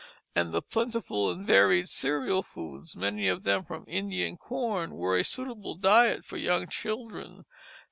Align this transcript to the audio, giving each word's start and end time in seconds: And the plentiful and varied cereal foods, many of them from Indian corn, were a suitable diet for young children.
And 0.35 0.51
the 0.51 0.63
plentiful 0.63 1.29
and 1.29 1.45
varied 1.45 1.87
cereal 1.87 2.41
foods, 2.41 2.95
many 2.95 3.27
of 3.27 3.43
them 3.43 3.63
from 3.63 3.85
Indian 3.87 4.35
corn, 4.35 4.95
were 4.95 5.15
a 5.15 5.23
suitable 5.23 5.75
diet 5.75 6.25
for 6.25 6.37
young 6.37 6.65
children. 6.65 7.45